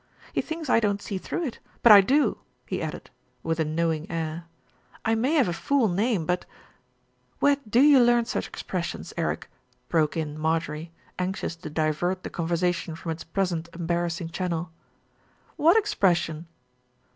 [0.33, 3.11] He thinks I don't see through it; but I do," he added,
[3.43, 4.45] with a know ing air.
[5.05, 6.43] "I may have a fool name; but"
[7.39, 9.47] "Where do you learn such expressions, Eric?"
[9.89, 14.71] broke in Marjorie, anxious to divert the conversation from its present embarrassing channel.
[15.55, 16.47] "What expression?"